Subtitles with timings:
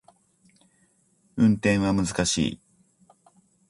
[1.37, 2.59] 運転は難しい